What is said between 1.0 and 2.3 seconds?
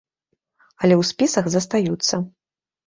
спісах застаюцца.